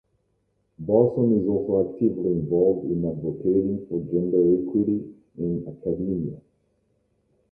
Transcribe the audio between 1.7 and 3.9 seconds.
actively involved in advocating